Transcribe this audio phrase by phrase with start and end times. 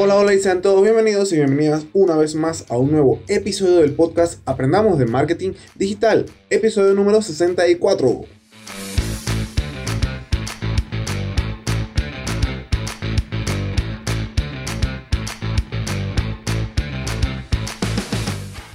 [0.00, 3.78] Hola, hola y sean todos bienvenidos y bienvenidas una vez más a un nuevo episodio
[3.78, 8.37] del podcast Aprendamos de Marketing Digital, episodio número 64.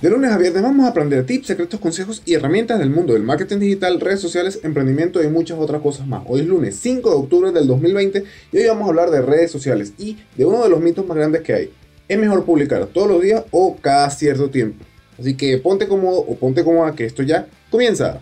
[0.04, 3.24] De lunes a viernes vamos a aprender tips, secretos, consejos y herramientas del mundo del
[3.24, 6.24] marketing digital, redes sociales, emprendimiento y muchas otras cosas más.
[6.28, 9.50] Hoy es lunes 5 de octubre del 2020 y hoy vamos a hablar de redes
[9.50, 11.72] sociales y de uno de los mitos más grandes que hay.
[12.10, 14.84] ¿Es mejor publicar todos los días o cada cierto tiempo?
[15.18, 18.22] Así que ponte cómodo o ponte cómoda que esto ya comienza.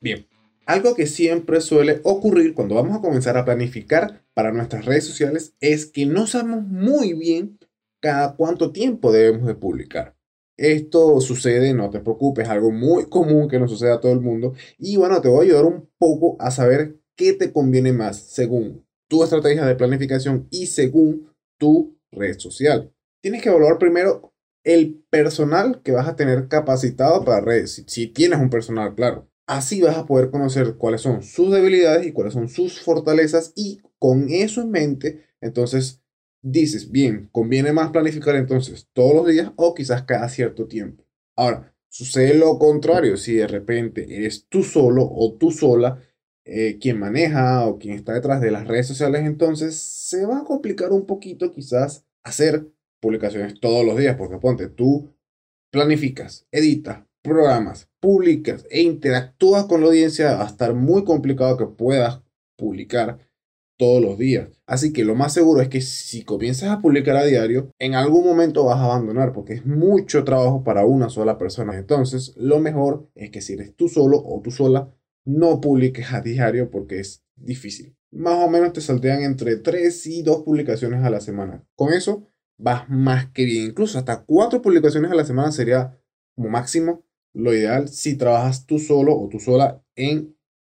[0.00, 0.28] Bien,
[0.64, 5.54] algo que siempre suele ocurrir cuando vamos a comenzar a planificar para nuestras redes sociales
[5.60, 7.58] es que no sabemos muy bien
[8.06, 10.14] cada cuánto tiempo debemos de publicar.
[10.56, 14.20] Esto sucede, no te preocupes, es algo muy común que nos sucede a todo el
[14.20, 14.54] mundo.
[14.78, 18.86] Y bueno, te voy a ayudar un poco a saber qué te conviene más según
[19.08, 22.92] tu estrategia de planificación y según tu red social.
[23.20, 24.32] Tienes que evaluar primero
[24.62, 29.28] el personal que vas a tener capacitado para redes, si, si tienes un personal, claro.
[29.48, 33.80] Así vas a poder conocer cuáles son sus debilidades y cuáles son sus fortalezas y
[33.98, 36.02] con eso en mente, entonces
[36.42, 41.04] dices, bien, conviene más planificar entonces todos los días o quizás cada cierto tiempo.
[41.36, 46.00] Ahora, sucede lo contrario, si de repente eres tú solo o tú sola
[46.44, 50.44] eh, quien maneja o quien está detrás de las redes sociales, entonces se va a
[50.44, 52.66] complicar un poquito quizás hacer
[53.00, 55.12] publicaciones todos los días, porque ponte, tú
[55.70, 61.66] planificas, editas, programas, publicas e interactúas con la audiencia, va a estar muy complicado que
[61.66, 62.20] puedas
[62.56, 63.25] publicar
[63.76, 64.48] todos los días.
[64.66, 68.24] Así que lo más seguro es que si comienzas a publicar a diario, en algún
[68.24, 71.76] momento vas a abandonar porque es mucho trabajo para una sola persona.
[71.76, 74.92] Entonces, lo mejor es que si eres tú solo o tú sola,
[75.24, 77.96] no publiques a diario porque es difícil.
[78.12, 81.64] Más o menos te saltean entre 3 y 2 publicaciones a la semana.
[81.74, 83.66] Con eso vas más que bien.
[83.66, 85.98] Incluso hasta 4 publicaciones a la semana sería
[86.34, 87.04] como máximo
[87.34, 90.34] lo ideal si trabajas tú solo o tú sola en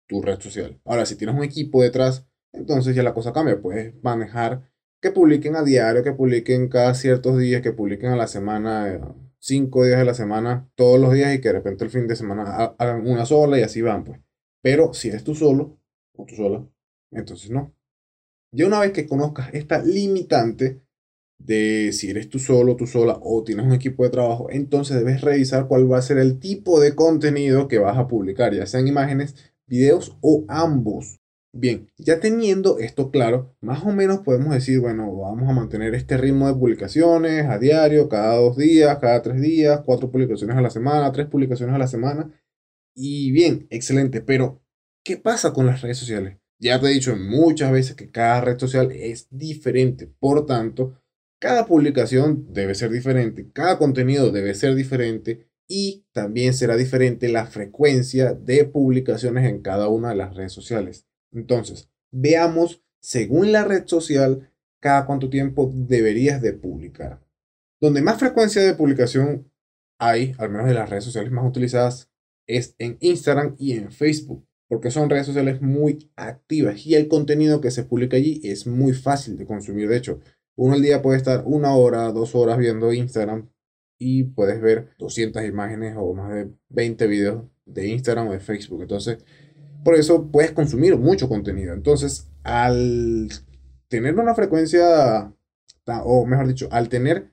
[0.09, 0.81] tu red social.
[0.85, 2.26] Ahora, si tienes un equipo detrás,
[2.57, 3.61] entonces ya la cosa cambia.
[3.61, 4.69] Puedes manejar
[5.01, 9.01] que publiquen a diario, que publiquen cada ciertos días, que publiquen a la semana,
[9.39, 12.17] cinco días de la semana, todos los días y que de repente el fin de
[12.17, 14.21] semana hagan una sola y así van, pues.
[14.63, 15.79] Pero si eres tú solo
[16.17, 16.67] o tú sola,
[17.13, 17.75] entonces no.
[18.53, 20.81] Ya una vez que conozcas esta limitante
[21.39, 25.21] de si eres tú solo, tú sola o tienes un equipo de trabajo, entonces debes
[25.21, 28.89] revisar cuál va a ser el tipo de contenido que vas a publicar, ya sean
[28.89, 29.35] imágenes,
[29.67, 31.21] videos o ambos.
[31.59, 36.19] Bien, ya teniendo esto claro, más o menos podemos decir, bueno, vamos a mantener este
[36.19, 40.69] ritmo de publicaciones a diario, cada dos días, cada tres días, cuatro publicaciones a la
[40.69, 42.31] semana, tres publicaciones a la semana.
[42.95, 44.61] Y bien, excelente, pero
[45.03, 46.37] ¿qué pasa con las redes sociales?
[46.59, 51.01] Ya te he dicho muchas veces que cada red social es diferente, por tanto,
[51.41, 57.47] cada publicación debe ser diferente, cada contenido debe ser diferente y también será diferente la
[57.47, 61.07] frecuencia de publicaciones en cada una de las redes sociales.
[61.37, 67.21] Entonces, veamos, según la red social, cada cuánto tiempo deberías de publicar.
[67.81, 69.53] Donde más frecuencia de publicación
[69.99, 72.11] hay, al menos de las redes sociales más utilizadas,
[72.47, 77.61] es en Instagram y en Facebook, porque son redes sociales muy activas y el contenido
[77.61, 79.89] que se publica allí es muy fácil de consumir.
[79.89, 80.21] De hecho,
[80.57, 83.51] uno al día puede estar una hora, dos horas viendo Instagram
[83.99, 88.83] y puedes ver 200 imágenes o más de 20 videos de Instagram o de Facebook.
[88.83, 89.19] Entonces,
[89.87, 91.73] por eso puedes consumir mucho contenido.
[91.73, 93.29] Entonces, al
[93.87, 95.33] tener una frecuencia,
[95.87, 97.31] o mejor dicho, al tener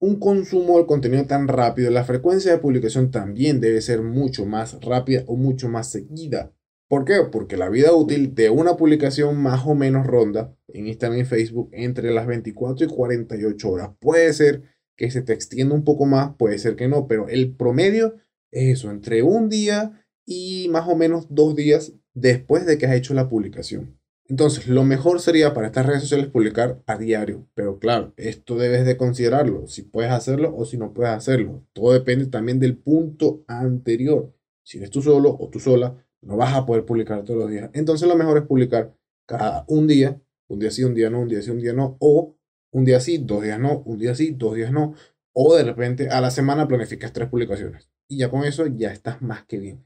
[0.00, 4.80] un consumo del contenido tan rápido, la frecuencia de publicación también debe ser mucho más
[4.80, 6.52] rápida o mucho más seguida.
[6.88, 7.20] ¿Por qué?
[7.30, 11.70] Porque la vida útil de una publicación más o menos ronda en Instagram y Facebook
[11.70, 13.90] entre las 24 y 48 horas.
[14.00, 14.64] Puede ser
[14.96, 18.16] que se te extienda un poco más, puede ser que no, pero el promedio
[18.50, 22.94] es eso, entre un día y más o menos dos días después de que has
[22.94, 24.00] hecho la publicación.
[24.30, 28.86] Entonces, lo mejor sería para estas redes sociales publicar a diario, pero claro, esto debes
[28.86, 31.66] de considerarlo, si puedes hacerlo o si no puedes hacerlo.
[31.72, 34.32] Todo depende también del punto anterior.
[34.62, 37.70] Si eres tú solo o tú sola, no vas a poder publicar todos los días.
[37.72, 38.94] Entonces, lo mejor es publicar
[39.26, 41.96] cada un día, un día sí, un día no, un día sí, un día no,
[41.98, 42.36] o
[42.70, 44.94] un día sí, dos días no, un día sí, dos días no,
[45.32, 47.88] o de repente a la semana planificas tres publicaciones.
[48.08, 49.84] Y ya con eso ya estás más que bien.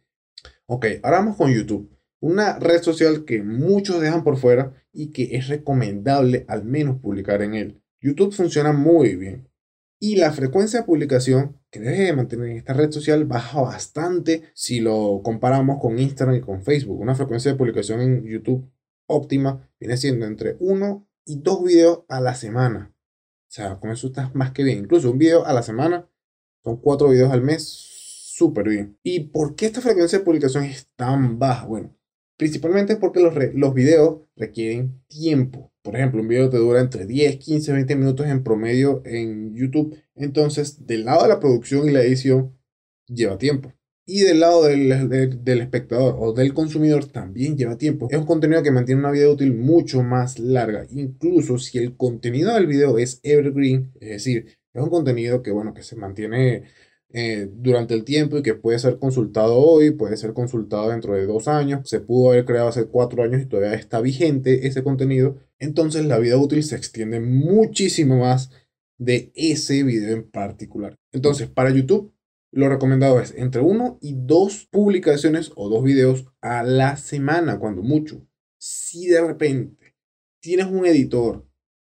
[0.67, 1.91] Ok, ahora vamos con YouTube.
[2.21, 7.43] Una red social que muchos dejan por fuera y que es recomendable al menos publicar
[7.43, 7.83] en él.
[8.01, 9.49] YouTube funciona muy bien.
[10.01, 14.81] Y la frecuencia de publicación que debes mantener en esta red social baja bastante si
[14.81, 17.01] lo comparamos con Instagram y con Facebook.
[17.01, 18.71] Una frecuencia de publicación en YouTube
[19.07, 22.95] óptima viene siendo entre 1 y dos videos a la semana.
[22.95, 24.79] O sea, con eso estás más que bien.
[24.79, 26.09] Incluso un video a la semana
[26.63, 27.94] son cuatro videos al mes,
[28.37, 28.99] súper bien.
[29.03, 31.67] ¿Y por qué esta frecuencia de publicación es tan baja?
[31.67, 31.97] Bueno,
[32.37, 35.73] principalmente porque los, los videos requieren tiempo.
[35.83, 39.97] Por ejemplo, un video te dura entre 10, 15, 20 minutos en promedio en YouTube.
[40.15, 42.59] Entonces, del lado de la producción y la edición,
[43.07, 43.73] lleva tiempo.
[44.07, 45.09] Y del lado del,
[45.45, 48.09] del, espectador o del consumidor también lleva tiempo.
[48.11, 50.87] Es un contenido que mantiene una vida útil mucho más larga.
[50.91, 55.73] Incluso si el contenido del video es evergreen, es decir, es un contenido que, bueno,
[55.73, 56.65] que se mantiene
[57.17, 61.27] eh, durante el tiempo y que puede ser consultado hoy, puede ser consultado dentro de
[61.27, 65.37] dos años, se pudo haber creado hace cuatro años y todavía está vigente ese contenido,
[65.61, 68.51] entonces la vida útil se extiende muchísimo más
[68.99, 70.97] de ese video en particular.
[71.13, 72.13] Entonces, para YouTube
[72.51, 77.83] lo recomendado es entre uno y dos publicaciones o dos videos a la semana, cuando
[77.83, 78.27] mucho.
[78.59, 79.95] Si de repente
[80.41, 81.47] tienes un editor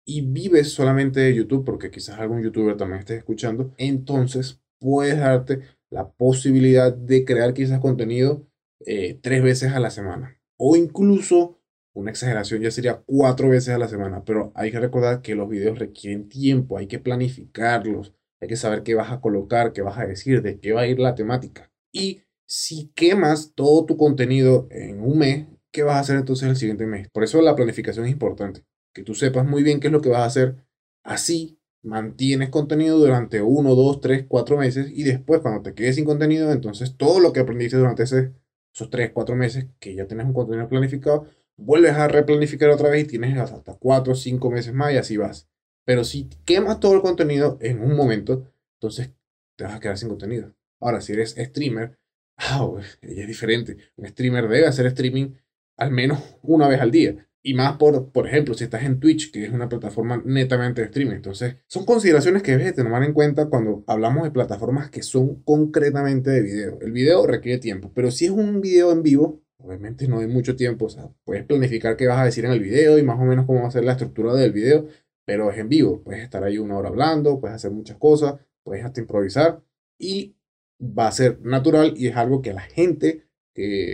[0.04, 5.60] y vives solamente de YouTube, porque quizás algún youtuber también esté escuchando, entonces puedes darte
[5.90, 8.46] la posibilidad de crear quizás contenido
[8.86, 10.40] eh, tres veces a la semana.
[10.56, 11.60] O incluso,
[11.94, 15.48] una exageración ya sería cuatro veces a la semana, pero hay que recordar que los
[15.48, 19.98] videos requieren tiempo, hay que planificarlos, hay que saber qué vas a colocar, qué vas
[19.98, 21.72] a decir, de qué va a ir la temática.
[21.92, 26.56] Y si quemas todo tu contenido en un mes, ¿qué vas a hacer entonces el
[26.56, 27.08] siguiente mes?
[27.10, 28.62] Por eso la planificación es importante.
[28.94, 30.56] Que tú sepas muy bien qué es lo que vas a hacer.
[31.04, 36.04] Así mantienes contenido durante uno, dos, tres, cuatro meses y después cuando te quedes sin
[36.04, 38.32] contenido, entonces todo lo que aprendiste durante ese,
[38.74, 41.26] esos tres, cuatro meses que ya tienes un contenido planificado,
[41.56, 45.48] vuelves a replanificar otra vez y tienes hasta cuatro, cinco meses más y así vas.
[45.84, 49.10] Pero si quemas todo el contenido en un momento, entonces
[49.56, 50.54] te vas a quedar sin contenido.
[50.80, 51.98] Ahora, si eres streamer,
[52.36, 52.70] ah,
[53.02, 53.76] es diferente.
[53.96, 55.34] Un streamer debe hacer streaming
[55.76, 57.27] al menos una vez al día.
[57.42, 60.86] Y más por, por ejemplo, si estás en Twitch, que es una plataforma netamente de
[60.86, 61.16] streaming.
[61.16, 65.42] Entonces, son consideraciones que debes de tomar en cuenta cuando hablamos de plataformas que son
[65.44, 66.78] concretamente de video.
[66.80, 70.56] El video requiere tiempo, pero si es un video en vivo, obviamente no hay mucho
[70.56, 70.86] tiempo.
[70.86, 73.46] O sea, puedes planificar qué vas a decir en el video y más o menos
[73.46, 74.88] cómo va a ser la estructura del video
[75.28, 76.02] pero es en vivo.
[76.02, 79.62] Puedes estar ahí una hora hablando, puedes hacer muchas cosas, puedes hasta improvisar
[79.98, 80.34] y
[80.80, 83.26] va a ser natural y es algo que a la gente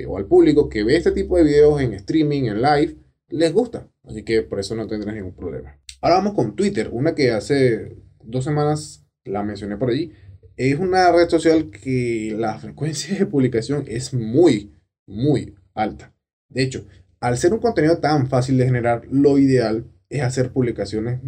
[0.07, 2.97] o al público que ve este tipo de videos en streaming, en live,
[3.35, 3.89] les gusta.
[4.05, 5.79] Así que por eso no tendrás ningún problema.
[6.01, 10.13] Ahora vamos con Twitter, una que hace dos semanas la mencioné por allí.
[10.57, 14.73] Es una red social que la frecuencia de publicación es muy,
[15.07, 16.15] muy alta.
[16.49, 16.87] De hecho,
[17.21, 21.21] al ser un contenido tan fácil de generar, lo ideal es hacer publicaciones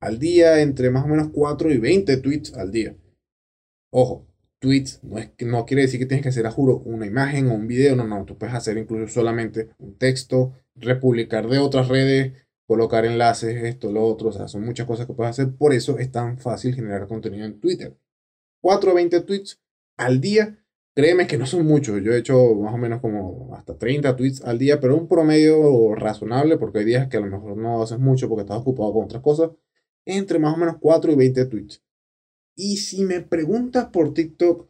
[0.00, 2.96] al día entre más o menos 4 y 20 tweets al día.
[3.90, 4.27] Ojo,
[4.58, 7.54] tweets no, es, no quiere decir que tienes que hacer a juro una imagen o
[7.54, 12.32] un video, no, no, tú puedes hacer incluso solamente un texto, republicar de otras redes,
[12.66, 15.98] colocar enlaces, esto, lo otro, o sea, son muchas cosas que puedes hacer, por eso
[15.98, 17.96] es tan fácil generar contenido en Twitter.
[18.60, 19.60] 4 o 20 tweets
[19.96, 20.58] al día
[20.98, 22.02] Créeme que no son muchos.
[22.02, 25.94] Yo he hecho más o menos como hasta 30 tweets al día, pero un promedio
[25.94, 29.04] razonable porque hay días que a lo mejor no haces mucho porque estás ocupado con
[29.04, 29.52] otras cosas.
[30.04, 31.84] Entre más o menos 4 y 20 tweets.
[32.58, 34.68] Y si me preguntas por TikTok,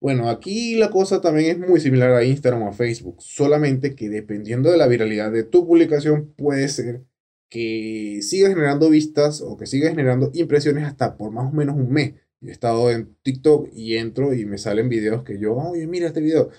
[0.00, 3.22] bueno, aquí la cosa también es muy similar a Instagram o a Facebook.
[3.22, 7.04] Solamente que dependiendo de la viralidad de tu publicación, puede ser
[7.48, 11.90] que sigas generando vistas o que sigas generando impresiones hasta por más o menos un
[11.92, 16.08] mes he estado en TikTok y entro y me salen videos que yo, oye, mira
[16.08, 16.50] este video.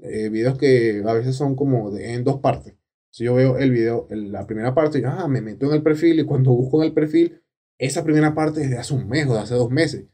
[0.00, 2.74] Eh, videos que a veces son como de, en dos partes.
[3.10, 6.20] Si yo veo el video, la primera parte, yo, ah, me meto en el perfil
[6.20, 7.42] y cuando busco en el perfil,
[7.78, 10.06] esa primera parte es de hace un mes o de hace dos meses.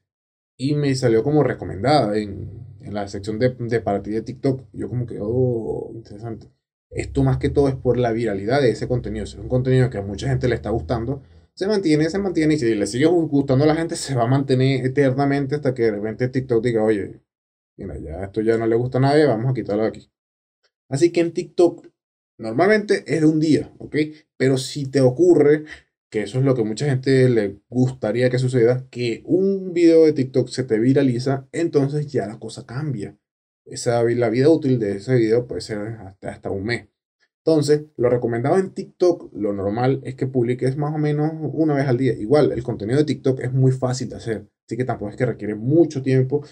[0.56, 4.62] Y me salió como recomendada en, en la sección de, de partida de TikTok.
[4.72, 6.48] Yo como que, oh, interesante.
[6.90, 9.24] Esto más que todo es por la viralidad de ese contenido.
[9.24, 11.22] es un contenido que a mucha gente le está gustando
[11.54, 14.26] se mantiene, se mantiene y si le sigue gustando a la gente, se va a
[14.26, 17.20] mantener eternamente hasta que de repente TikTok diga, oye,
[17.76, 20.10] mira, ya esto ya no le gusta a nadie, vamos a quitarlo de aquí.
[20.88, 21.88] Así que en TikTok
[22.38, 23.96] normalmente es de un día, ¿ok?
[24.36, 25.64] Pero si te ocurre,
[26.14, 30.12] que eso es lo que mucha gente le gustaría que suceda, que un video de
[30.12, 33.18] TikTok se te viraliza, entonces ya la cosa cambia.
[33.64, 36.86] Esa, la vida útil de ese video puede ser hasta, hasta un mes.
[37.38, 41.88] Entonces, lo recomendado en TikTok, lo normal es que publiques más o menos una vez
[41.88, 42.12] al día.
[42.12, 45.26] Igual, el contenido de TikTok es muy fácil de hacer, así que tampoco es que
[45.26, 46.44] requiere mucho tiempo.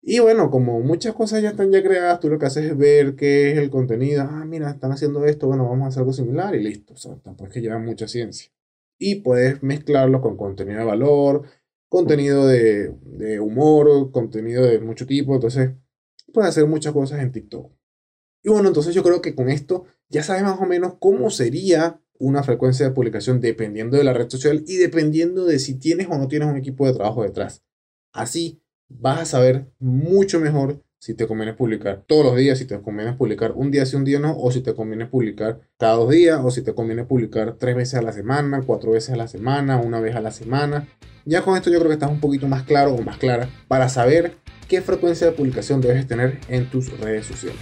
[0.00, 3.16] Y bueno, como muchas cosas ya están ya creadas, tú lo que haces es ver
[3.16, 4.22] qué es el contenido.
[4.22, 6.94] Ah, mira, están haciendo esto, bueno, vamos a hacer algo similar y listo.
[6.94, 8.54] O sea, tampoco es que lleva mucha ciencia.
[9.06, 11.42] Y puedes mezclarlo con contenido de valor,
[11.90, 15.34] contenido de, de humor, contenido de mucho tipo.
[15.34, 15.72] Entonces,
[16.32, 17.70] puedes hacer muchas cosas en TikTok.
[18.42, 22.00] Y bueno, entonces yo creo que con esto ya sabes más o menos cómo sería
[22.18, 26.16] una frecuencia de publicación dependiendo de la red social y dependiendo de si tienes o
[26.16, 27.62] no tienes un equipo de trabajo detrás.
[28.12, 32.80] Así vas a saber mucho mejor si te conviene publicar todos los días, si te
[32.80, 36.08] conviene publicar un día sí, un día no, o si te conviene publicar cada dos
[36.10, 39.28] días, o si te conviene publicar tres veces a la semana, cuatro veces a la
[39.28, 40.88] semana, una vez a la semana.
[41.26, 43.90] Ya con esto yo creo que estás un poquito más claro o más clara para
[43.90, 47.60] saber qué frecuencia de publicación debes tener en tus redes sociales.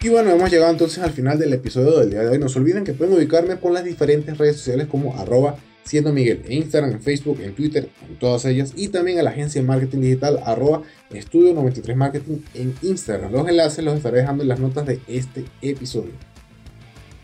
[0.00, 2.38] Y bueno, hemos llegado entonces al final del episodio del día de hoy.
[2.38, 5.56] No se olviden que pueden ubicarme por las diferentes redes sociales como arroba
[5.88, 8.74] siendo Miguel en Instagram, en Facebook, en Twitter, en todas ellas.
[8.76, 13.32] Y también a la agencia de marketing digital arroba estudio 93 marketing en Instagram.
[13.32, 16.12] Los enlaces los estaré dejando en las notas de este episodio.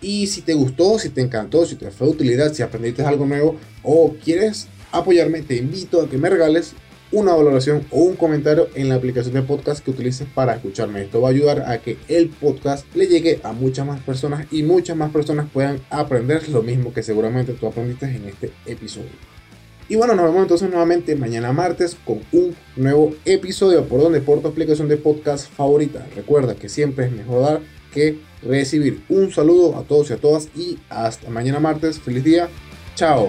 [0.01, 3.27] Y si te gustó, si te encantó, si te fue de utilidad, si aprendiste algo
[3.27, 6.73] nuevo o quieres apoyarme, te invito a que me regales
[7.15, 11.03] una valoración o un comentario en la aplicación de podcast que utilices para escucharme.
[11.03, 14.65] Esto va a ayudar a que el podcast le llegue a muchas más personas y
[14.65, 19.11] muchas más personas puedan aprender lo mismo que seguramente tú aprendiste en este episodio.
[19.89, 24.41] Y bueno, nos vemos entonces nuevamente mañana martes con un nuevo episodio por donde por
[24.41, 26.05] tu aplicación de podcast favorita.
[26.17, 27.61] Recuerda que siempre es mejor dar
[27.93, 29.05] que recibir.
[29.09, 32.01] Un saludo a todos y a todas y hasta mañana martes.
[32.01, 32.49] Feliz día.
[32.97, 33.29] Chao.